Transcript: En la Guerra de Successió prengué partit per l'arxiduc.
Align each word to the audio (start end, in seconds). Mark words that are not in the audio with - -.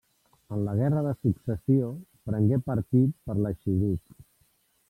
En 0.55 0.63
la 0.67 0.71
Guerra 0.79 1.03
de 1.07 1.11
Successió 1.19 1.91
prengué 2.31 2.61
partit 2.71 3.15
per 3.29 3.39
l'arxiduc. 3.43 4.21